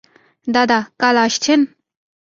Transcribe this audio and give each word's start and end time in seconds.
দাদা 0.47 0.79
কাল 1.01 1.15
আসছেন? 1.25 1.59